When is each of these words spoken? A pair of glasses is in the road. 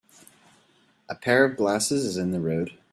A 1.09 1.13
pair 1.13 1.45
of 1.45 1.55
glasses 1.55 2.05
is 2.05 2.17
in 2.17 2.31
the 2.31 2.39
road. 2.41 2.71